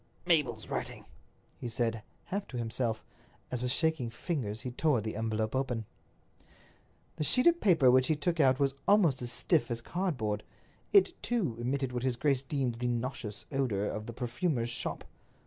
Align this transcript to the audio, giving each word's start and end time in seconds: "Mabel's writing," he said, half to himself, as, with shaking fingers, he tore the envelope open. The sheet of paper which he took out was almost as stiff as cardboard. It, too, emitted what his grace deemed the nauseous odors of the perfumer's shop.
"Mabel's 0.25 0.67
writing," 0.67 1.05
he 1.59 1.69
said, 1.69 2.01
half 2.23 2.47
to 2.47 2.57
himself, 2.57 3.03
as, 3.51 3.61
with 3.61 3.69
shaking 3.71 4.09
fingers, 4.09 4.61
he 4.61 4.71
tore 4.71 4.99
the 4.99 5.15
envelope 5.15 5.55
open. 5.55 5.85
The 7.17 7.23
sheet 7.23 7.45
of 7.45 7.61
paper 7.61 7.91
which 7.91 8.07
he 8.07 8.15
took 8.15 8.39
out 8.39 8.59
was 8.59 8.73
almost 8.87 9.21
as 9.21 9.31
stiff 9.31 9.69
as 9.69 9.79
cardboard. 9.79 10.41
It, 10.91 11.13
too, 11.21 11.55
emitted 11.59 11.91
what 11.91 12.01
his 12.01 12.15
grace 12.15 12.41
deemed 12.41 12.79
the 12.79 12.87
nauseous 12.87 13.45
odors 13.51 13.93
of 13.95 14.07
the 14.07 14.13
perfumer's 14.13 14.71
shop. 14.71 15.03